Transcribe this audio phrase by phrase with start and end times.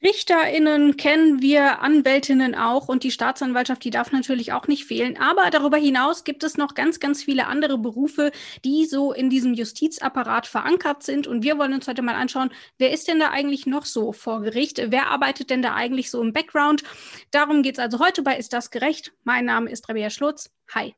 [0.00, 5.18] RichterInnen kennen wir, Anwältinnen auch und die Staatsanwaltschaft, die darf natürlich auch nicht fehlen.
[5.18, 8.30] Aber darüber hinaus gibt es noch ganz, ganz viele andere Berufe,
[8.64, 11.26] die so in diesem Justizapparat verankert sind.
[11.26, 14.40] Und wir wollen uns heute mal anschauen, wer ist denn da eigentlich noch so vor
[14.42, 14.80] Gericht?
[14.86, 16.84] Wer arbeitet denn da eigentlich so im Background?
[17.32, 19.12] Darum geht es also heute bei Ist das gerecht?
[19.24, 20.50] Mein Name ist Rabea Schlutz.
[20.74, 20.94] Hi.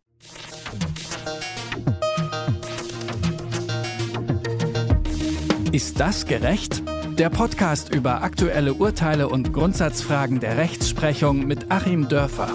[5.73, 6.83] Ist das gerecht?
[7.19, 12.53] Der Podcast über aktuelle Urteile und Grundsatzfragen der Rechtsprechung mit Achim Dörfer.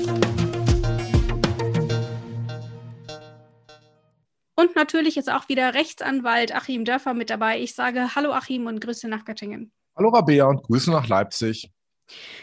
[4.55, 7.59] Und natürlich ist auch wieder Rechtsanwalt Achim Dörfer mit dabei.
[7.61, 9.71] Ich sage Hallo Achim und Grüße nach Göttingen.
[9.95, 11.71] Hallo Rabea und Grüße nach Leipzig.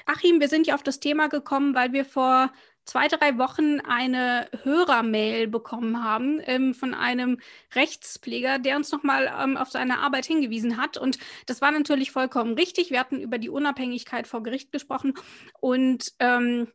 [0.06, 2.50] Achim, wir sind ja auf das Thema gekommen, weil wir vor
[2.84, 7.38] zwei, drei Wochen eine Hörermail bekommen haben ähm, von einem
[7.74, 10.96] Rechtspfleger, der uns nochmal ähm, auf seine Arbeit hingewiesen hat.
[10.96, 12.90] Und das war natürlich vollkommen richtig.
[12.90, 15.14] Wir hatten über die Unabhängigkeit vor Gericht gesprochen
[15.60, 16.68] und ähm,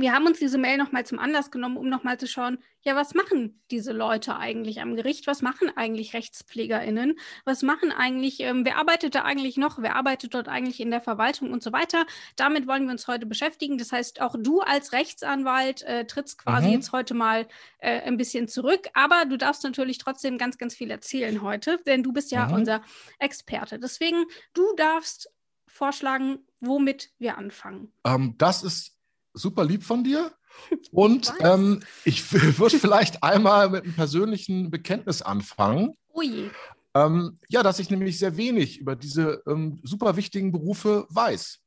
[0.00, 3.14] wir haben uns diese Mail nochmal zum Anlass genommen, um nochmal zu schauen, ja, was
[3.14, 5.26] machen diese Leute eigentlich am Gericht?
[5.26, 7.18] Was machen eigentlich RechtspflegerInnen?
[7.44, 9.82] Was machen eigentlich, ähm, wer arbeitet da eigentlich noch?
[9.82, 12.06] Wer arbeitet dort eigentlich in der Verwaltung und so weiter?
[12.36, 13.76] Damit wollen wir uns heute beschäftigen.
[13.76, 16.72] Das heißt, auch du als Rechtsanwalt äh, trittst quasi mhm.
[16.74, 17.46] jetzt heute mal
[17.78, 22.02] äh, ein bisschen zurück, aber du darfst natürlich trotzdem ganz, ganz viel erzählen heute, denn
[22.02, 22.54] du bist ja mhm.
[22.54, 22.82] unser
[23.18, 23.78] Experte.
[23.78, 24.24] Deswegen,
[24.54, 25.30] du darfst
[25.66, 27.92] vorschlagen, womit wir anfangen.
[28.04, 28.99] Ähm, das ist
[29.34, 30.32] super lieb von dir.
[30.92, 35.94] Und ähm, ich würde vielleicht einmal mit einem persönlichen Bekenntnis anfangen.
[36.14, 36.50] Ui.
[36.94, 41.60] Ähm, ja, dass ich nämlich sehr wenig über diese ähm, super wichtigen Berufe weiß.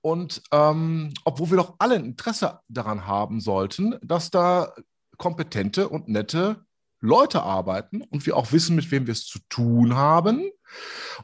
[0.00, 4.72] Und ähm, obwohl wir doch alle ein Interesse daran haben sollten, dass da
[5.16, 6.64] kompetente und nette
[7.02, 10.50] Leute arbeiten und wir auch wissen, mit wem wir es zu tun haben.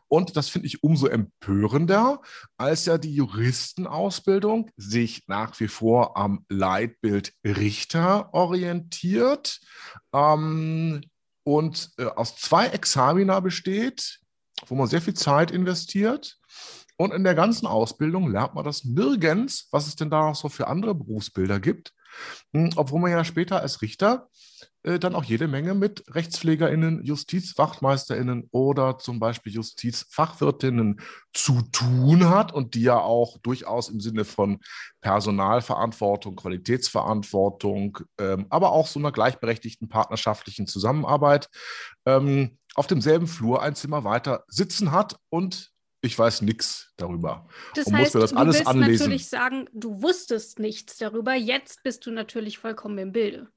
[0.09, 2.21] Und das finde ich umso empörender,
[2.59, 9.61] als ja die Juristenausbildung sich nach wie vor am Leitbild Richter orientiert
[10.13, 11.01] ähm,
[11.45, 14.21] und äh, aus zwei Examina besteht,
[14.67, 16.39] wo man sehr viel Zeit investiert.
[16.97, 20.49] Und in der ganzen Ausbildung lernt man das nirgends, was es denn da noch so
[20.49, 21.95] für andere Berufsbilder gibt.
[22.53, 24.29] Hm, obwohl man ja später als Richter
[24.83, 31.01] äh, dann auch jede Menge mit RechtspflegerInnen, JustizwachtmeisterInnen oder zum Beispiel Justizfachwirtinnen
[31.33, 34.61] zu tun hat und die ja auch durchaus im Sinne von
[35.01, 41.49] Personalverantwortung, Qualitätsverantwortung, ähm, aber auch so einer gleichberechtigten partnerschaftlichen Zusammenarbeit
[42.07, 47.47] ähm, auf demselben Flur ein Zimmer weiter sitzen hat und ich weiß nichts darüber.
[47.75, 49.05] Das und heißt, das alles du willst anlesen.
[49.05, 51.35] natürlich sagen, du wusstest nichts darüber.
[51.35, 53.49] Jetzt bist du natürlich vollkommen im Bilde.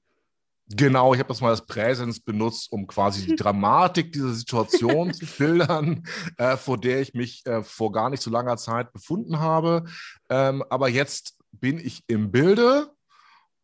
[0.74, 5.26] Genau, ich habe das mal als Präsens benutzt, um quasi die Dramatik dieser Situation zu
[5.26, 6.04] schildern,
[6.38, 9.84] äh, vor der ich mich äh, vor gar nicht so langer Zeit befunden habe.
[10.30, 12.90] Ähm, aber jetzt bin ich im Bilde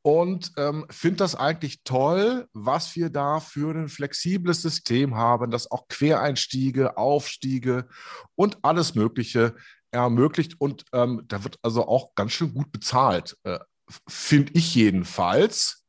[0.07, 5.69] und ähm, finde das eigentlich toll, was wir da für ein flexibles System haben, das
[5.69, 7.89] auch Quereinstiege, Aufstiege
[8.33, 9.53] und alles Mögliche
[9.91, 10.61] ermöglicht.
[10.61, 13.59] Und ähm, da wird also auch ganz schön gut bezahlt, äh,
[14.07, 15.85] finde ich jedenfalls.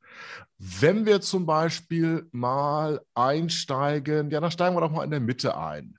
[0.58, 5.56] Wenn wir zum Beispiel mal einsteigen, ja, dann steigen wir doch mal in der Mitte
[5.56, 5.94] ein.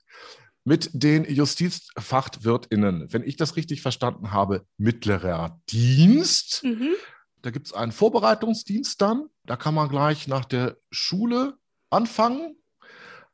[0.62, 6.62] Mit den JustizfachwirtInnen, wenn ich das richtig verstanden habe, mittlerer Dienst.
[6.64, 6.96] Mhm.
[7.42, 9.28] Da gibt es einen Vorbereitungsdienst dann.
[9.44, 11.56] Da kann man gleich nach der Schule
[11.90, 12.56] anfangen.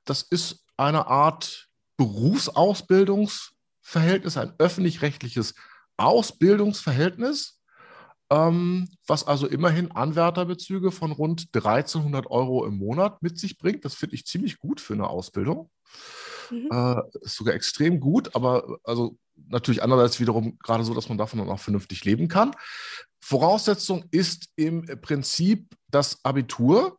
[0.05, 5.55] Das ist eine Art Berufsausbildungsverhältnis, ein öffentlich-rechtliches
[5.97, 7.57] Ausbildungsverhältnis
[8.31, 13.85] ähm, was also immerhin Anwärterbezüge von rund 1300 Euro im Monat mit sich bringt.
[13.85, 15.71] Das finde ich ziemlich gut für eine Ausbildung.
[16.51, 16.69] Mhm.
[16.71, 19.17] Äh, ist sogar extrem gut, aber also
[19.49, 22.53] natürlich andererseits wiederum gerade so, dass man davon dann auch vernünftig leben kann.
[23.21, 26.99] Voraussetzung ist im Prinzip das Abitur.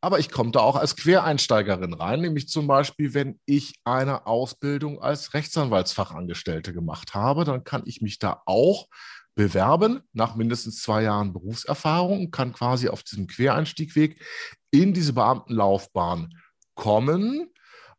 [0.00, 5.00] Aber ich komme da auch als Quereinsteigerin rein, nämlich zum Beispiel, wenn ich eine Ausbildung
[5.00, 8.88] als Rechtsanwaltsfachangestellte gemacht habe, dann kann ich mich da auch
[9.34, 14.22] bewerben nach mindestens zwei Jahren Berufserfahrung kann quasi auf diesem Quereinstiegweg
[14.70, 16.38] in diese Beamtenlaufbahn
[16.74, 17.53] kommen.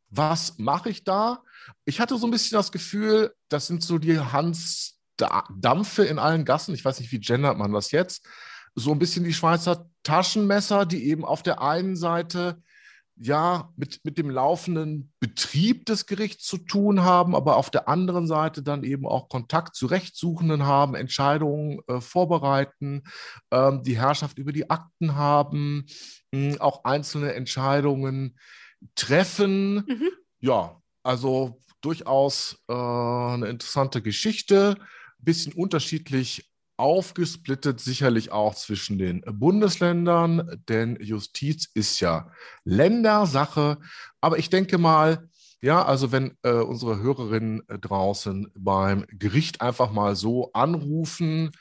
[0.09, 1.43] Was mache ich da?
[1.85, 6.45] Ich hatte so ein bisschen das Gefühl, das sind so die Hans Dampfe in allen
[6.45, 6.75] Gassen.
[6.75, 8.25] Ich weiß nicht, wie gendert man das jetzt.
[8.75, 12.61] So ein bisschen die Schweizer Taschenmesser, die eben auf der einen Seite
[13.17, 18.27] ja, mit, mit dem laufenden Betrieb des Gerichts zu tun haben, aber auf der anderen
[18.27, 23.03] Seite dann eben auch Kontakt zu Rechtssuchenden haben, Entscheidungen äh, vorbereiten,
[23.51, 25.85] ähm, die Herrschaft über die Akten haben,
[26.31, 28.37] mh, auch einzelne Entscheidungen
[28.95, 29.75] treffen.
[29.87, 30.09] Mhm.
[30.39, 34.77] Ja, also durchaus äh, eine interessante Geschichte.
[35.17, 42.31] Bisschen unterschiedlich aufgesplittet, sicherlich auch zwischen den Bundesländern, denn Justiz ist ja
[42.63, 43.77] Ländersache.
[44.21, 45.29] Aber ich denke mal,
[45.61, 51.51] ja, also wenn äh, unsere Hörerinnen äh, draußen beim Gericht einfach mal so anrufen,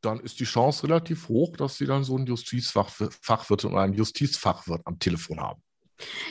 [0.00, 4.82] dann ist die Chance relativ hoch, dass sie dann so einen Justizfachwirt und einen Justizfachwirt
[4.84, 5.62] am Telefon haben.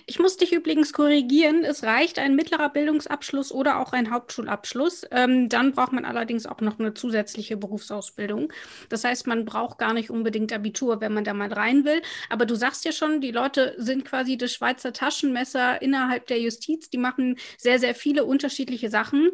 [0.06, 1.64] Ich muss dich übrigens korrigieren.
[1.64, 5.06] Es reicht ein mittlerer Bildungsabschluss oder auch ein Hauptschulabschluss.
[5.12, 8.52] Ähm, dann braucht man allerdings auch noch eine zusätzliche Berufsausbildung.
[8.90, 12.02] Das heißt, man braucht gar nicht unbedingt Abitur, wenn man da mal rein will.
[12.30, 16.90] Aber du sagst ja schon, die Leute sind quasi das Schweizer Taschenmesser innerhalb der Justiz.
[16.90, 19.32] Die machen sehr, sehr viele unterschiedliche Sachen.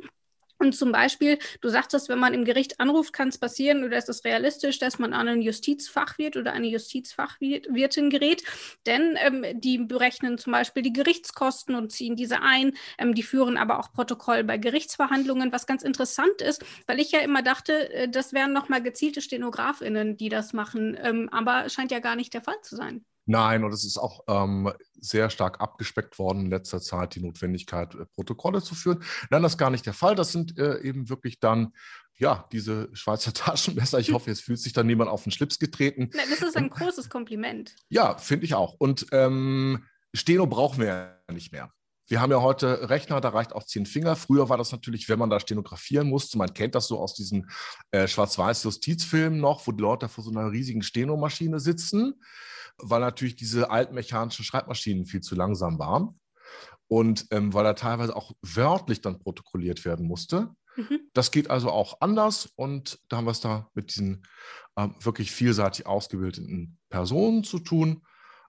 [0.61, 4.09] Und zum Beispiel, du sagtest, wenn man im Gericht anruft, kann es passieren oder ist
[4.09, 8.43] es realistisch, dass man an einen Justizfachwirt oder eine Justizfachwirtin gerät.
[8.85, 12.73] Denn ähm, die berechnen zum Beispiel die Gerichtskosten und ziehen diese ein.
[12.99, 17.21] Ähm, die führen aber auch Protokoll bei Gerichtsverhandlungen, was ganz interessant ist, weil ich ja
[17.21, 20.95] immer dachte, äh, das wären nochmal gezielte StenografInnen, die das machen.
[21.01, 23.03] Ähm, aber scheint ja gar nicht der Fall zu sein.
[23.25, 27.93] Nein, und es ist auch ähm, sehr stark abgespeckt worden in letzter Zeit, die Notwendigkeit,
[27.95, 29.03] äh, Protokolle zu führen.
[29.29, 30.15] Nein, das ist gar nicht der Fall.
[30.15, 31.73] Das sind äh, eben wirklich dann,
[32.17, 33.99] ja, diese Schweizer Taschenmesser.
[33.99, 36.09] Ich hoffe, jetzt fühlt sich da niemand auf den Schlips getreten.
[36.13, 37.75] Nein, das ist ein großes Kompliment.
[37.89, 38.75] Ja, finde ich auch.
[38.79, 41.71] Und ähm, Steno brauchen wir ja nicht mehr.
[42.07, 44.17] Wir haben ja heute Rechner, da reicht auch zehn Finger.
[44.17, 47.49] Früher war das natürlich, wenn man da stenografieren musste, man kennt das so aus diesen
[47.91, 52.15] äh, Schwarz-Weiß-Justizfilmen noch, wo die Leute vor so einer riesigen Stenomaschine sitzen
[52.77, 56.19] weil natürlich diese altmechanischen Schreibmaschinen viel zu langsam waren
[56.87, 60.49] und ähm, weil er teilweise auch wörtlich dann protokolliert werden musste.
[60.75, 60.99] Mhm.
[61.13, 64.25] Das geht also auch anders und da haben wir es da mit diesen
[64.77, 68.03] ähm, wirklich vielseitig ausgebildeten Personen zu tun.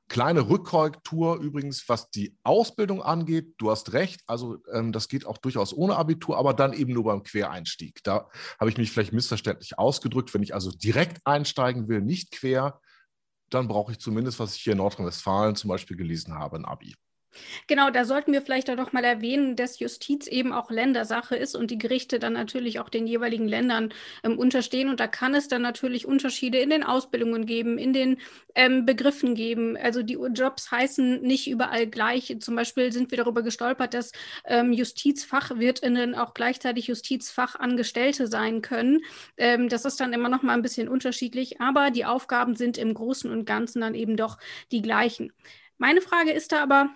[0.08, 3.54] Kleine Rückkorrektur übrigens, was die Ausbildung angeht.
[3.58, 7.04] Du hast recht, also ähm, das geht auch durchaus ohne Abitur, aber dann eben nur
[7.04, 8.00] beim Quereinstieg.
[8.02, 8.28] Da
[8.60, 10.34] habe ich mich vielleicht missverständlich ausgedrückt.
[10.34, 12.80] Wenn ich also direkt einsteigen will, nicht quer,
[13.54, 16.94] dann brauche ich zumindest, was ich hier in Nordrhein-Westfalen zum Beispiel gelesen habe, ein Abi.
[17.66, 21.54] Genau, da sollten wir vielleicht auch noch mal erwähnen, dass Justiz eben auch Ländersache ist
[21.56, 23.92] und die Gerichte dann natürlich auch den jeweiligen Ländern
[24.24, 24.88] ähm, unterstehen.
[24.88, 28.18] Und da kann es dann natürlich Unterschiede in den Ausbildungen geben, in den
[28.54, 29.76] ähm, Begriffen geben.
[29.76, 32.36] Also die Jobs heißen nicht überall gleich.
[32.40, 34.12] Zum Beispiel sind wir darüber gestolpert, dass
[34.44, 39.00] ähm, Justizfachwirtinnen auch gleichzeitig Justizfachangestellte sein können.
[39.36, 42.94] Ähm, das ist dann immer noch mal ein bisschen unterschiedlich, aber die Aufgaben sind im
[42.94, 44.38] Großen und Ganzen dann eben doch
[44.70, 45.32] die gleichen.
[45.78, 46.90] Meine Frage ist da aber,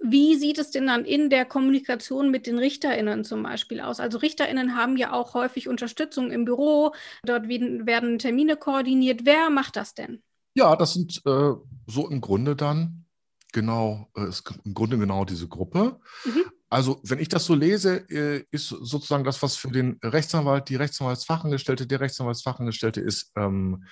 [0.00, 4.00] wie sieht es denn dann in der Kommunikation mit den RichterInnen zum Beispiel aus?
[4.00, 6.92] Also RichterInnen haben ja auch häufig Unterstützung im Büro,
[7.24, 9.20] dort werden Termine koordiniert.
[9.24, 10.22] Wer macht das denn?
[10.54, 11.52] Ja, das sind äh,
[11.86, 13.06] so im Grunde dann
[13.52, 15.98] genau, äh, ist im Grunde genau diese Gruppe.
[16.24, 16.44] Mhm.
[16.68, 20.76] Also, wenn ich das so lese, äh, ist sozusagen das, was für den Rechtsanwalt, die
[20.76, 23.84] Rechtsanwaltsfachangestellte, der Rechtsanwaltsfachangestellte ist, ähm,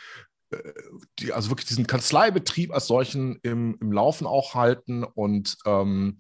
[1.19, 6.19] die, also wirklich diesen Kanzleibetrieb als solchen im, im Laufen auch halten und ähm,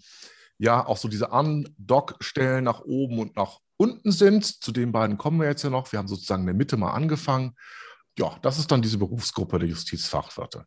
[0.58, 4.44] ja, auch so diese Andockstellen nach oben und nach unten sind.
[4.44, 5.90] Zu den beiden kommen wir jetzt ja noch.
[5.92, 7.54] Wir haben sozusagen in der Mitte mal angefangen.
[8.18, 10.66] Ja, das ist dann diese Berufsgruppe der Justizfachwirte.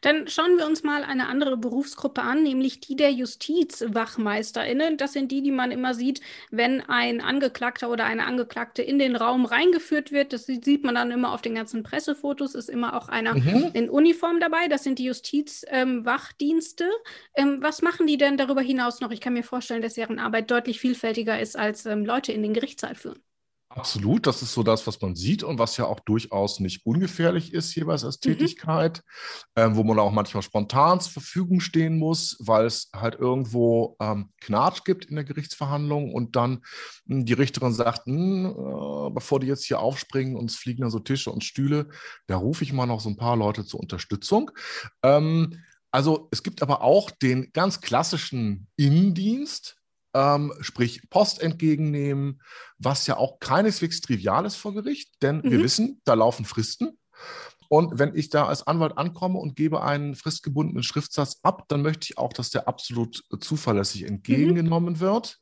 [0.00, 4.96] Dann schauen wir uns mal eine andere Berufsgruppe an, nämlich die der JustizwachmeisterInnen.
[4.96, 6.20] Das sind die, die man immer sieht,
[6.50, 10.32] wenn ein Angeklagter oder eine Angeklagte in den Raum reingeführt wird.
[10.32, 13.70] Das sieht man dann immer auf den ganzen Pressefotos, ist immer auch einer mhm.
[13.72, 14.68] in Uniform dabei.
[14.68, 16.84] Das sind die Justizwachdienste.
[17.34, 19.10] Ähm, ähm, was machen die denn darüber hinaus noch?
[19.10, 22.54] Ich kann mir vorstellen, dass deren Arbeit deutlich vielfältiger ist, als ähm, Leute in den
[22.54, 23.20] Gerichtssaal führen.
[23.76, 27.52] Absolut, das ist so das, was man sieht und was ja auch durchaus nicht ungefährlich
[27.52, 28.30] ist jeweils als mhm.
[28.30, 29.02] Tätigkeit,
[29.56, 34.30] ähm, wo man auch manchmal spontan zur Verfügung stehen muss, weil es halt irgendwo ähm,
[34.40, 36.62] Knatsch gibt in der Gerichtsverhandlung und dann
[37.06, 40.82] mh, hm, die Richterin sagt, hm, äh, bevor die jetzt hier aufspringen und es fliegen
[40.82, 41.88] dann so Tische und Stühle,
[42.28, 44.52] da rufe ich mal noch so ein paar Leute zur Unterstützung.
[45.02, 49.76] Ähm, also es gibt aber auch den ganz klassischen Innendienst,
[50.14, 52.40] ähm, sprich Post entgegennehmen,
[52.78, 55.50] was ja auch keineswegs trivial ist vor Gericht, denn mhm.
[55.50, 56.98] wir wissen, da laufen Fristen.
[57.68, 62.06] Und wenn ich da als Anwalt ankomme und gebe einen fristgebundenen Schriftsatz ab, dann möchte
[62.08, 65.00] ich auch, dass der absolut zuverlässig entgegengenommen mhm.
[65.00, 65.40] wird.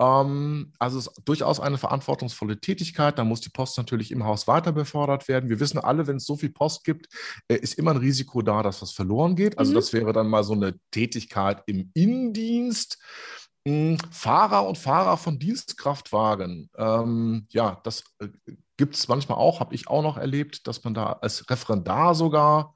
[0.00, 3.18] Ähm, also es ist durchaus eine verantwortungsvolle Tätigkeit.
[3.18, 5.50] Da muss die Post natürlich im Haus weiter befördert werden.
[5.50, 7.08] Wir wissen alle, wenn es so viel Post gibt,
[7.48, 9.58] äh, ist immer ein Risiko da, dass was verloren geht.
[9.58, 9.76] Also mhm.
[9.76, 12.98] das wäre dann mal so eine Tätigkeit im Innendienst.
[13.66, 16.70] Hm, Fahrer und Fahrer von Dienstkraftwagen.
[16.76, 18.28] Ähm, ja, das äh,
[18.76, 22.74] gibt es manchmal auch, habe ich auch noch erlebt, dass man da als Referendar sogar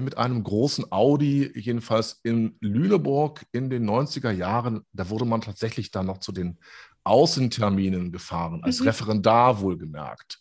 [0.00, 4.86] mit einem großen Audi, jedenfalls in Lüneburg in den 90er Jahren.
[4.92, 6.58] Da wurde man tatsächlich dann noch zu den
[7.04, 8.86] Außenterminen gefahren, als mhm.
[8.86, 10.38] Referendar wohlgemerkt,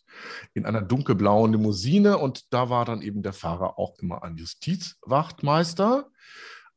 [0.54, 2.18] in einer dunkelblauen Limousine.
[2.18, 6.10] Und da war dann eben der Fahrer auch immer ein Justizwachtmeister.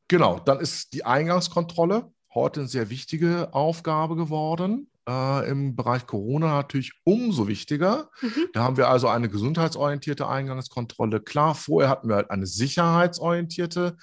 [0.09, 6.47] Genau, dann ist die Eingangskontrolle heute eine sehr wichtige Aufgabe geworden äh, im Bereich Corona
[6.47, 8.09] natürlich umso wichtiger.
[8.21, 8.47] Mhm.
[8.53, 11.21] Da haben wir also eine gesundheitsorientierte Eingangskontrolle.
[11.21, 13.97] Klar, vorher hatten wir halt eine sicherheitsorientierte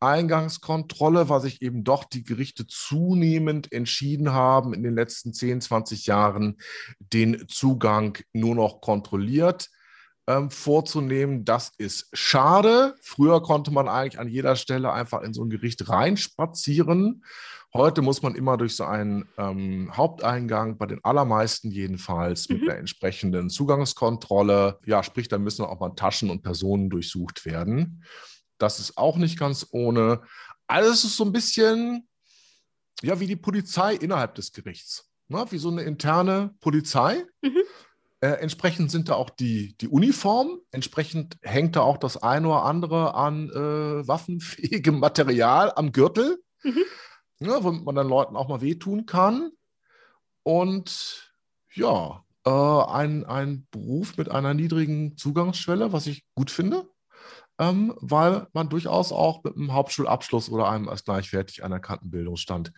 [0.00, 6.06] Eingangskontrolle, weil sich eben doch die Gerichte zunehmend entschieden haben, in den letzten 10, 20
[6.06, 6.58] Jahren
[6.98, 9.70] den Zugang nur noch kontrolliert
[10.26, 11.44] ähm, vorzunehmen.
[11.44, 12.94] Das ist schade.
[13.02, 17.22] Früher konnte man eigentlich an jeder Stelle einfach in so ein Gericht reinspazieren
[17.76, 22.66] Heute muss man immer durch so einen ähm, Haupteingang, bei den allermeisten jedenfalls, mit mhm.
[22.66, 24.78] der entsprechenden Zugangskontrolle.
[24.86, 28.04] Ja, sprich, da müssen auch mal Taschen und Personen durchsucht werden.
[28.58, 30.22] Das ist auch nicht ganz ohne.
[30.68, 32.08] Also es ist so ein bisschen
[33.02, 35.10] ja, wie die Polizei innerhalb des Gerichts.
[35.26, 35.44] Ne?
[35.50, 37.24] Wie so eine interne Polizei.
[37.42, 37.62] Mhm.
[38.24, 42.64] Äh, entsprechend sind da auch die, die Uniformen, entsprechend hängt da auch das eine oder
[42.64, 46.38] andere an äh, waffenfähigem Material am Gürtel.
[46.62, 46.84] Mhm
[47.44, 49.50] ne, womit man dann Leuten auch mal wehtun kann.
[50.42, 51.32] Und
[51.72, 56.88] ja, äh, ein, ein Beruf mit einer niedrigen Zugangsschwelle, was ich gut finde,
[57.58, 62.72] ähm, weil man durchaus auch mit einem Hauptschulabschluss oder einem als gleichwertig anerkannten Bildungsstand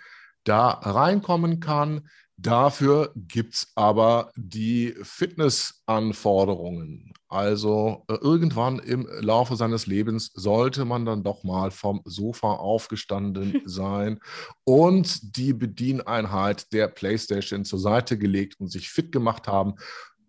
[0.44, 2.08] da reinkommen kann.
[2.38, 7.14] Dafür gibt es aber die Fitnessanforderungen.
[7.28, 13.62] Also äh, irgendwann im Laufe seines Lebens sollte man dann doch mal vom Sofa aufgestanden
[13.64, 14.20] sein
[14.64, 19.76] und die Bedieneinheit der PlayStation zur Seite gelegt und sich fit gemacht haben.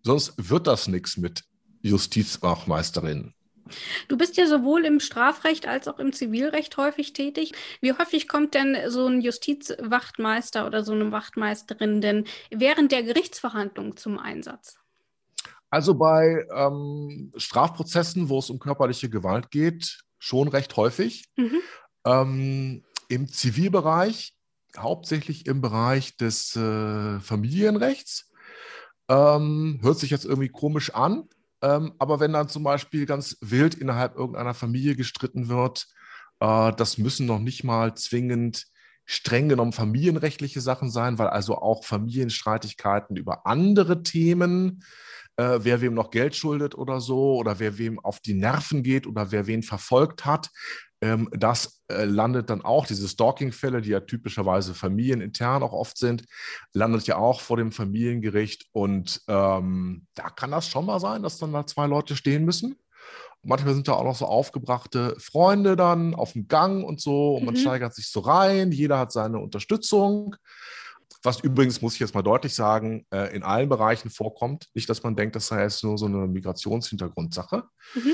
[0.02, 1.44] Sonst wird das nichts mit
[1.82, 3.34] Justizwachmeisterin.
[4.08, 7.52] Du bist ja sowohl im Strafrecht als auch im Zivilrecht häufig tätig.
[7.80, 13.96] Wie häufig kommt denn so ein Justizwachtmeister oder so eine Wachtmeisterin denn während der Gerichtsverhandlung
[13.96, 14.76] zum Einsatz?
[15.70, 21.26] Also bei ähm, Strafprozessen, wo es um körperliche Gewalt geht, schon recht häufig.
[21.36, 21.60] Mhm.
[22.06, 24.34] Ähm, Im Zivilbereich,
[24.76, 28.30] hauptsächlich im Bereich des äh, Familienrechts.
[29.08, 31.28] Ähm, hört sich jetzt irgendwie komisch an,
[31.62, 35.86] ähm, aber wenn dann zum Beispiel ganz wild innerhalb irgendeiner Familie gestritten wird,
[36.40, 38.66] äh, das müssen noch nicht mal zwingend
[39.04, 44.84] streng genommen familienrechtliche Sachen sein, weil also auch Familienstreitigkeiten über andere Themen,
[45.36, 49.06] äh, wer wem noch Geld schuldet oder so, oder wer wem auf die Nerven geht
[49.06, 50.50] oder wer wen verfolgt hat,
[51.00, 56.24] ähm, das äh, landet dann auch, diese Stalking-Fälle, die ja typischerweise familienintern auch oft sind,
[56.72, 58.66] landet ja auch vor dem Familiengericht.
[58.72, 62.76] Und ähm, da kann das schon mal sein, dass dann da zwei Leute stehen müssen.
[63.42, 67.36] manchmal sind da auch noch so aufgebrachte Freunde dann auf dem Gang und so.
[67.36, 67.58] Und man mhm.
[67.58, 70.36] steigert sich so rein, jeder hat seine Unterstützung.
[71.22, 74.68] Was übrigens, muss ich jetzt mal deutlich sagen, äh, in allen Bereichen vorkommt.
[74.74, 77.64] Nicht, dass man denkt, das sei jetzt nur so eine Migrationshintergrundsache.
[77.94, 78.12] Mhm.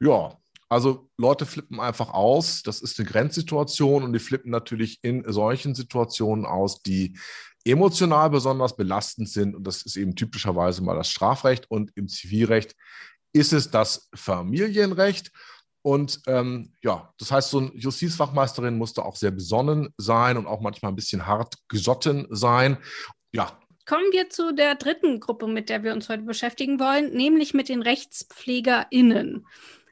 [0.00, 0.36] Ja,
[0.74, 2.64] also Leute flippen einfach aus.
[2.64, 7.16] Das ist eine Grenzsituation und die flippen natürlich in solchen Situationen aus, die
[7.64, 9.54] emotional besonders belastend sind.
[9.54, 12.74] Und das ist eben typischerweise mal das Strafrecht und im Zivilrecht
[13.32, 15.30] ist es das Familienrecht.
[15.82, 20.60] Und ähm, ja, das heißt, so eine Justizfachmeisterin musste auch sehr besonnen sein und auch
[20.60, 22.78] manchmal ein bisschen hart gesotten sein.
[23.32, 27.52] Ja, Kommen wir zu der dritten Gruppe, mit der wir uns heute beschäftigen wollen, nämlich
[27.52, 29.46] mit den RechtspflegerInnen.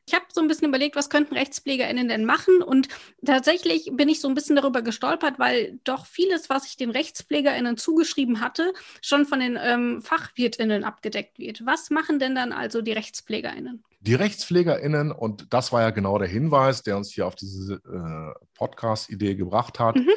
[0.07, 2.63] Ich habe so ein bisschen überlegt, was könnten RechtspflegerInnen denn machen?
[2.63, 2.89] Und
[3.25, 7.77] tatsächlich bin ich so ein bisschen darüber gestolpert, weil doch vieles, was ich den RechtspflegerInnen
[7.77, 11.65] zugeschrieben hatte, schon von den ähm, FachwirtInnen abgedeckt wird.
[11.65, 13.85] Was machen denn dann also die RechtspflegerInnen?
[14.01, 18.45] Die RechtspflegerInnen, und das war ja genau der Hinweis, der uns hier auf diese äh,
[18.55, 20.11] Podcast-Idee gebracht hat, mhm.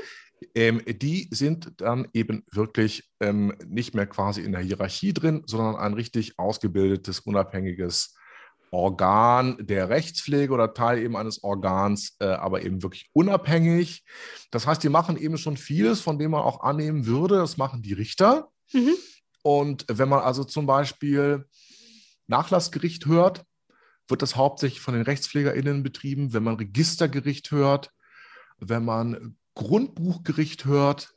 [0.53, 5.75] Ähm, die sind dann eben wirklich ähm, nicht mehr quasi in der Hierarchie drin, sondern
[5.75, 8.14] ein richtig ausgebildetes, unabhängiges
[8.75, 14.03] Organ der Rechtspflege oder Teil eben eines Organs, äh, aber eben wirklich unabhängig.
[14.51, 17.81] Das heißt, die machen eben schon vieles, von dem man auch annehmen würde, das machen
[17.81, 18.49] die Richter.
[18.73, 18.95] Mhm.
[19.41, 21.45] Und wenn man also zum Beispiel
[22.27, 23.45] Nachlassgericht hört,
[24.07, 26.33] wird das hauptsächlich von den RechtspflegerInnen betrieben.
[26.33, 27.91] Wenn man Registergericht hört,
[28.57, 31.13] wenn man Grundbuchgericht hört,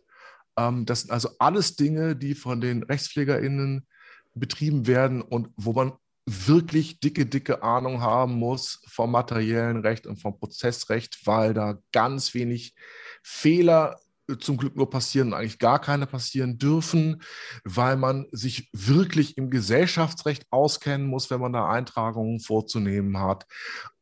[0.57, 3.87] ähm, das sind also alles Dinge, die von den RechtspflegerInnen
[4.35, 5.93] betrieben werden und wo man
[6.31, 12.35] wirklich dicke, dicke Ahnung haben muss vom materiellen Recht und vom Prozessrecht, weil da ganz
[12.35, 12.75] wenig
[13.23, 13.99] Fehler
[14.39, 17.23] zum Glück nur passieren eigentlich gar keine passieren dürfen,
[17.65, 23.47] weil man sich wirklich im Gesellschaftsrecht auskennen muss, wenn man da Eintragungen vorzunehmen hat.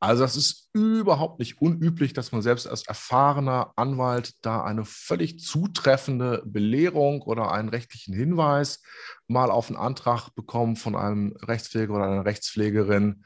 [0.01, 5.39] Also das ist überhaupt nicht unüblich, dass man selbst als erfahrener Anwalt da eine völlig
[5.39, 8.83] zutreffende Belehrung oder einen rechtlichen Hinweis
[9.29, 13.25] mal auf einen Antrag bekommt von einem Rechtspfleger oder einer Rechtspflegerin,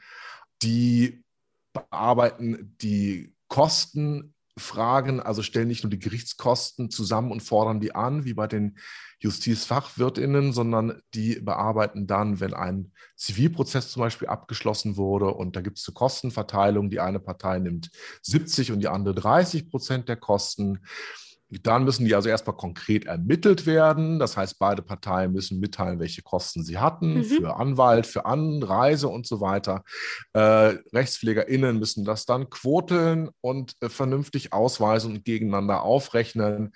[0.61, 1.23] die
[1.73, 8.23] bearbeiten die Kosten Fragen, also stellen nicht nur die Gerichtskosten zusammen und fordern die an,
[8.23, 8.77] wie bei den
[9.19, 15.77] Justizfachwirtinnen, sondern die bearbeiten dann, wenn ein Zivilprozess zum Beispiel abgeschlossen wurde und da gibt
[15.77, 17.91] es eine Kostenverteilung, die eine Partei nimmt
[18.23, 20.79] 70 und die andere 30 Prozent der Kosten.
[21.63, 24.19] Dann müssen die also erstmal konkret ermittelt werden.
[24.19, 27.23] Das heißt, beide Parteien müssen mitteilen, welche Kosten sie hatten mhm.
[27.23, 29.83] für Anwalt, für Anreise und so weiter.
[30.33, 36.71] Äh, RechtspflegerInnen müssen das dann quoteln und äh, vernünftig ausweisen und gegeneinander aufrechnen.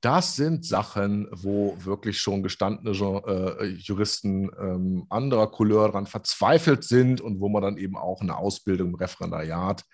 [0.00, 7.20] Das sind Sachen, wo wirklich schon gestandene äh, Juristen ähm, anderer Couleur daran verzweifelt sind
[7.20, 9.84] und wo man dann eben auch eine Ausbildung im Referendariat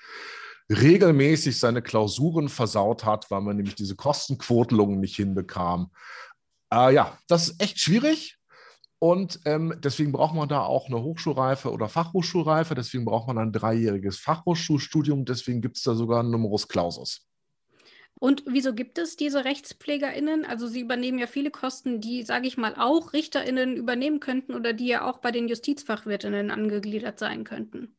[0.70, 5.90] regelmäßig seine Klausuren versaut hat, weil man nämlich diese Kostenquotelungen nicht hinbekam.
[6.72, 8.38] Äh, ja, das ist echt schwierig.
[8.98, 12.76] Und ähm, deswegen braucht man da auch eine Hochschulreife oder Fachhochschulreife.
[12.76, 15.24] Deswegen braucht man ein dreijähriges Fachhochschulstudium.
[15.24, 17.26] Deswegen gibt es da sogar einen Numerus Clausus.
[18.14, 20.44] Und wieso gibt es diese RechtspflegerInnen?
[20.44, 24.72] Also sie übernehmen ja viele Kosten, die, sage ich mal, auch RichterInnen übernehmen könnten oder
[24.72, 27.96] die ja auch bei den JustizfachwirtInnen angegliedert sein könnten.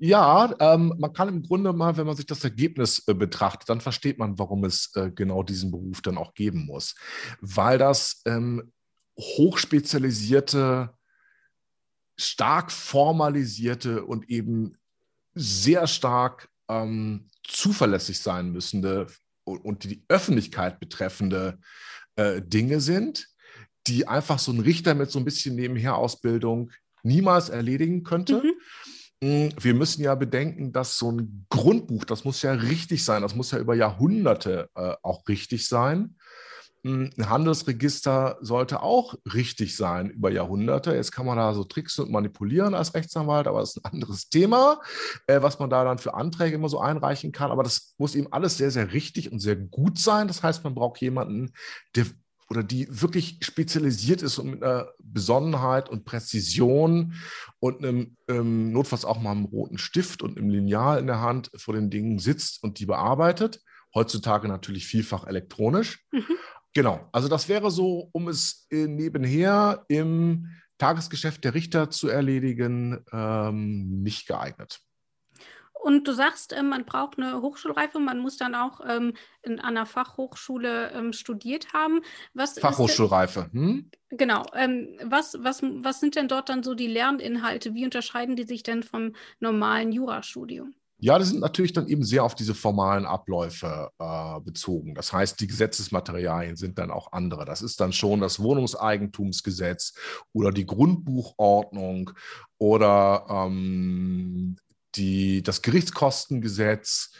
[0.00, 3.80] Ja, ähm, man kann im Grunde mal, wenn man sich das Ergebnis äh, betrachtet, dann
[3.80, 6.94] versteht man, warum es äh, genau diesen Beruf dann auch geben muss.
[7.40, 8.72] Weil das ähm,
[9.18, 10.94] hochspezialisierte,
[12.18, 14.76] stark formalisierte und eben
[15.34, 19.06] sehr stark ähm, zuverlässig sein müssende
[19.44, 21.58] und, und die Öffentlichkeit betreffende
[22.16, 23.28] äh, Dinge sind,
[23.86, 26.72] die einfach so ein Richter mit so ein bisschen Nebenher-Ausbildung
[27.02, 28.42] niemals erledigen könnte.
[28.42, 28.54] Mhm hm,
[29.20, 33.50] wir müssen ja bedenken, dass so ein Grundbuch, das muss ja richtig sein, das muss
[33.50, 36.16] ja über Jahrhunderte äh, auch richtig sein.
[36.84, 40.94] Hm, ein Handelsregister sollte auch richtig sein über Jahrhunderte.
[40.94, 44.28] Jetzt kann man da so tricksen und manipulieren als Rechtsanwalt, aber das ist ein anderes
[44.28, 44.80] Thema,
[45.26, 47.50] äh, was man da dann für Anträge immer so einreichen kann.
[47.50, 50.28] Aber das muss eben alles sehr, sehr richtig und sehr gut sein.
[50.28, 51.52] Das heißt, man braucht jemanden,
[51.96, 52.06] der
[52.48, 57.14] oder die wirklich spezialisiert ist und mit einer Besonnenheit und Präzision
[57.58, 61.50] und einem ähm, notfalls auch mal einem roten Stift und einem Lineal in der Hand
[61.56, 63.60] vor den Dingen sitzt und die bearbeitet.
[63.94, 66.04] Heutzutage natürlich vielfach elektronisch.
[66.12, 66.24] Mhm.
[66.74, 73.02] Genau, also das wäre so, um es äh, nebenher im Tagesgeschäft der Richter zu erledigen,
[73.12, 74.80] ähm, nicht geeignet.
[75.86, 79.86] Und du sagst, äh, man braucht eine Hochschulreife, man muss dann auch ähm, in einer
[79.86, 82.00] Fachhochschule ähm, studiert haben.
[82.34, 83.50] Was Fachhochschulreife.
[83.52, 83.88] Hm?
[84.08, 84.42] Genau.
[84.52, 87.74] Ähm, was, was, was sind denn dort dann so die Lerninhalte?
[87.74, 90.74] Wie unterscheiden die sich denn vom normalen Jurastudium?
[90.98, 94.96] Ja, die sind natürlich dann eben sehr auf diese formalen Abläufe äh, bezogen.
[94.96, 97.44] Das heißt, die Gesetzesmaterialien sind dann auch andere.
[97.44, 99.94] Das ist dann schon das Wohnungseigentumsgesetz
[100.32, 102.10] oder die Grundbuchordnung
[102.58, 104.56] oder ähm,
[104.96, 107.12] die, das Gerichtskostengesetz,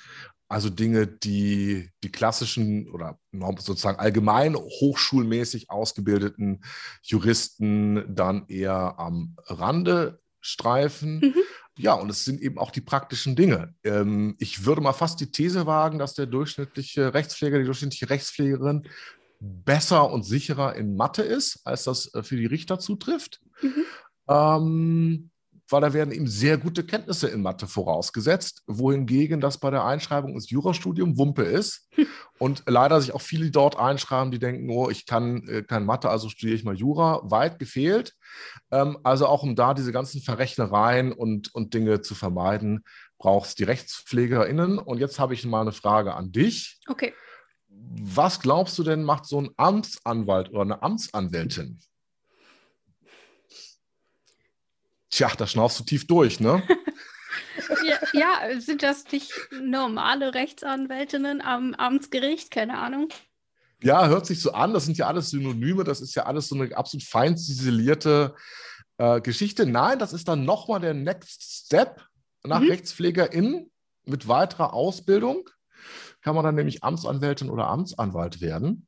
[0.48, 3.18] also Dinge, die die klassischen oder
[3.58, 6.62] sozusagen allgemein hochschulmäßig ausgebildeten
[7.02, 11.18] Juristen dann eher am Rande streifen.
[11.18, 11.34] Mhm.
[11.78, 13.74] Ja, und es sind eben auch die praktischen Dinge.
[13.84, 18.88] Ähm, ich würde mal fast die These wagen, dass der durchschnittliche Rechtspfleger, die durchschnittliche Rechtspflegerin
[19.40, 23.40] besser und sicherer in Mathe ist, als das äh, für die Richter zutrifft.
[23.60, 23.84] Mhm.
[24.28, 25.30] Ähm,
[25.68, 30.34] weil da werden ihm sehr gute Kenntnisse in Mathe vorausgesetzt, wohingegen das bei der Einschreibung
[30.34, 31.88] ins Jurastudium Wumpe ist.
[32.38, 36.10] Und leider sich auch viele dort einschreiben, die denken, oh, ich kann äh, kein Mathe,
[36.10, 37.22] also studiere ich mal Jura.
[37.24, 38.14] Weit gefehlt.
[38.70, 42.84] Ähm, also auch um da diese ganzen Verrechnereien und, und Dinge zu vermeiden,
[43.18, 44.78] braucht es die RechtspflegerInnen.
[44.78, 46.78] Und jetzt habe ich mal eine Frage an dich.
[46.88, 47.14] Okay.
[47.68, 51.80] Was glaubst du denn, macht so ein Amtsanwalt oder eine Amtsanwältin?
[55.16, 56.62] Tja, da schnaufst du tief durch, ne?
[57.86, 62.50] ja, ja, sind das nicht normale Rechtsanwältinnen am Amtsgericht?
[62.50, 63.08] Keine Ahnung.
[63.82, 64.74] Ja, hört sich so an.
[64.74, 65.84] Das sind ja alles Synonyme.
[65.84, 68.34] Das ist ja alles so eine absolut fein ziselierte
[68.98, 69.64] äh, Geschichte.
[69.64, 72.04] Nein, das ist dann nochmal der Next Step
[72.44, 72.68] nach mhm.
[72.68, 73.70] Rechtspflegerin
[74.04, 75.48] mit weiterer Ausbildung.
[76.20, 78.86] Kann man dann nämlich Amtsanwältin oder Amtsanwalt werden.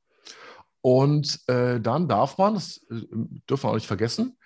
[0.82, 3.00] Und äh, dann darf man, das äh,
[3.48, 4.37] dürfen wir auch nicht vergessen,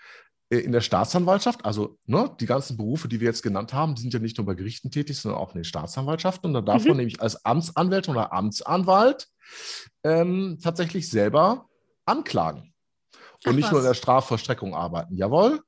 [0.60, 4.12] in der Staatsanwaltschaft, also ne, die ganzen Berufe, die wir jetzt genannt haben, die sind
[4.12, 6.48] ja nicht nur bei Gerichten tätig, sondern auch in den Staatsanwaltschaften.
[6.48, 6.88] Und da darf mhm.
[6.88, 9.28] man nämlich als Amtsanwalt oder Amtsanwalt
[10.04, 11.68] ähm, tatsächlich selber
[12.04, 12.74] anklagen.
[13.44, 13.72] Und Ach, nicht was.
[13.72, 15.16] nur in der Strafvollstreckung arbeiten.
[15.16, 15.60] Jawohl.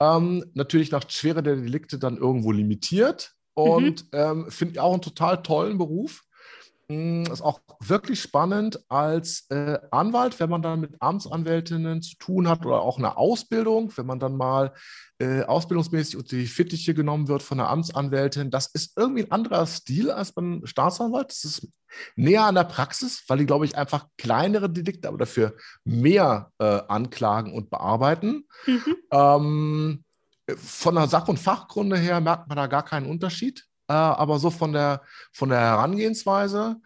[0.00, 3.32] Ähm, natürlich nach Schwere der Delikte dann irgendwo limitiert.
[3.54, 4.18] Und mhm.
[4.18, 6.22] ähm, finde ich auch einen total tollen Beruf.
[6.90, 12.48] Hm, ist auch wirklich spannend als äh, Anwalt, wenn man dann mit Amtsanwältinnen zu tun
[12.48, 14.72] hat oder auch eine Ausbildung, wenn man dann mal
[15.18, 18.50] äh, ausbildungsmäßig unter die Fittiche genommen wird von einer Amtsanwältin.
[18.50, 21.28] Das ist irgendwie ein anderer Stil als beim Staatsanwalt.
[21.28, 21.68] Das ist
[22.16, 26.80] näher an der Praxis, weil die, glaube ich, einfach kleinere Delikte, aber dafür mehr äh,
[26.88, 28.48] anklagen und bearbeiten.
[28.64, 28.96] Mhm.
[29.10, 30.04] Ähm,
[30.56, 34.50] von der Sach- und Fachgründe her merkt man da gar keinen Unterschied äh, aber so
[34.50, 36.76] von der, von der Herangehensweise.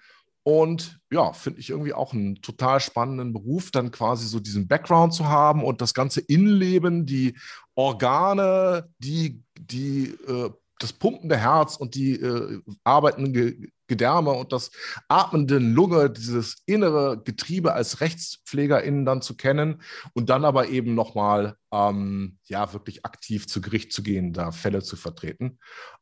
[0.44, 5.14] Und ja, finde ich irgendwie auch einen total spannenden Beruf, dann quasi so diesen Background
[5.14, 7.38] zu haben und das ganze Innenleben, die
[7.76, 14.72] Organe, die, die, äh, das pumpende Herz und die äh, arbeitenden Gedärme und das
[15.06, 19.82] atmende Lunge, dieses innere Getriebe als RechtspflegerInnen dann zu kennen
[20.14, 24.82] und dann aber eben nochmal ähm, ja, wirklich aktiv zu Gericht zu gehen, da Fälle
[24.82, 25.58] zu vertreten.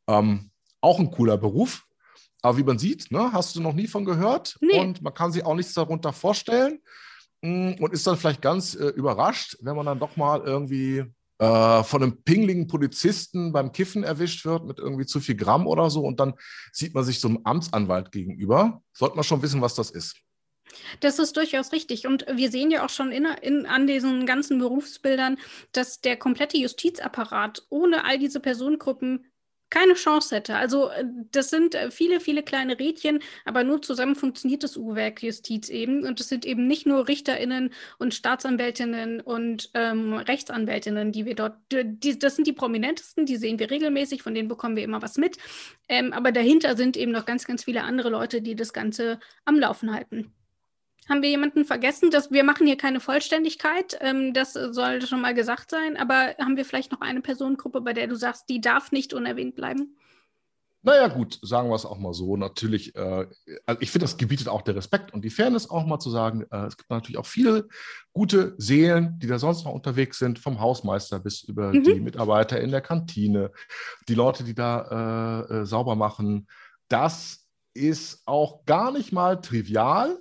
[0.07, 1.85] Ähm, auch ein cooler Beruf.
[2.41, 4.79] Aber wie man sieht, ne, hast du noch nie von gehört nee.
[4.79, 6.79] und man kann sich auch nichts darunter vorstellen
[7.41, 11.05] mm, und ist dann vielleicht ganz äh, überrascht, wenn man dann doch mal irgendwie
[11.37, 15.89] äh, von einem pingligen Polizisten beim Kiffen erwischt wird mit irgendwie zu viel Gramm oder
[15.89, 16.33] so und dann
[16.71, 18.81] sieht man sich so einem Amtsanwalt gegenüber.
[18.93, 20.17] Sollte man schon wissen, was das ist.
[20.99, 22.07] Das ist durchaus richtig.
[22.07, 25.37] Und wir sehen ja auch schon in, in, an diesen ganzen Berufsbildern,
[25.71, 29.25] dass der komplette Justizapparat ohne all diese Personengruppen
[29.71, 30.55] keine Chance hätte.
[30.55, 35.23] Also äh, das sind äh, viele, viele kleine Rädchen, aber nur zusammen funktioniert das Uhrwerk
[35.23, 36.05] Justiz eben.
[36.05, 41.55] Und es sind eben nicht nur Richterinnen und Staatsanwältinnen und ähm, Rechtsanwältinnen, die wir dort,
[41.71, 45.17] die, das sind die prominentesten, die sehen wir regelmäßig, von denen bekommen wir immer was
[45.17, 45.37] mit.
[45.87, 49.57] Ähm, aber dahinter sind eben noch ganz, ganz viele andere Leute, die das Ganze am
[49.57, 50.33] Laufen halten.
[51.11, 52.09] Haben wir jemanden vergessen?
[52.09, 53.97] Dass wir machen hier keine Vollständigkeit.
[53.99, 55.97] Ähm, das sollte schon mal gesagt sein.
[55.97, 59.55] Aber haben wir vielleicht noch eine Personengruppe, bei der du sagst, die darf nicht unerwähnt
[59.55, 59.97] bleiben?
[60.83, 62.37] Naja, gut, sagen wir es auch mal so.
[62.37, 63.27] Natürlich, äh,
[63.65, 66.45] also ich finde, das gebietet auch der Respekt und die Fairness auch mal zu sagen,
[66.49, 67.67] äh, es gibt natürlich auch viele
[68.13, 71.83] gute Seelen, die da sonst noch unterwegs sind, vom Hausmeister bis über mhm.
[71.83, 73.51] die Mitarbeiter in der Kantine,
[74.07, 76.47] die Leute, die da äh, äh sauber machen.
[76.87, 80.17] Das ist auch gar nicht mal trivial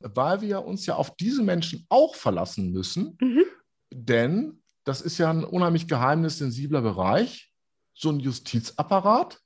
[0.00, 3.16] weil wir uns ja auf diese Menschen auch verlassen müssen.
[3.20, 3.44] Mhm.
[3.92, 7.52] Denn das ist ja ein unheimlich geheimnissensibler Bereich,
[7.94, 9.40] so ein Justizapparat.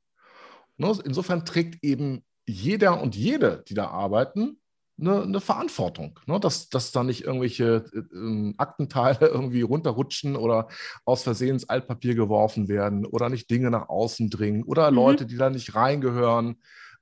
[0.76, 4.58] Ne, insofern trägt eben jeder und jede, die da arbeiten,
[5.00, 6.38] eine, eine Verantwortung, ne?
[6.38, 10.68] dass, dass da nicht irgendwelche äh, Aktenteile irgendwie runterrutschen oder
[11.04, 14.96] aus Versehen ins Altpapier geworfen werden oder nicht Dinge nach außen dringen oder mhm.
[14.96, 16.56] Leute, die da nicht reingehören,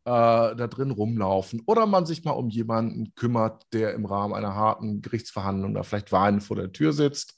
[0.04, 5.02] da drin rumlaufen oder man sich mal um jemanden kümmert, der im Rahmen einer harten
[5.02, 7.36] Gerichtsverhandlung da vielleicht weinend vor der Tür sitzt.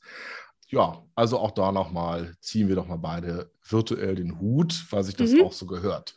[0.69, 5.17] Ja, also auch da nochmal ziehen wir doch mal beide virtuell den Hut, weil sich
[5.17, 5.43] das mhm.
[5.43, 6.17] auch so gehört.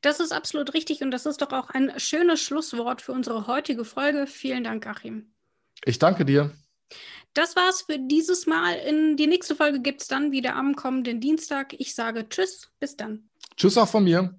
[0.00, 3.84] Das ist absolut richtig und das ist doch auch ein schönes Schlusswort für unsere heutige
[3.84, 4.26] Folge.
[4.26, 5.32] Vielen Dank, Achim.
[5.84, 6.52] Ich danke dir.
[7.34, 8.74] Das war's für dieses Mal.
[8.74, 11.74] In die nächste Folge gibt es dann wieder am kommenden Dienstag.
[11.78, 13.28] Ich sage Tschüss, bis dann.
[13.56, 14.38] Tschüss auch von mir.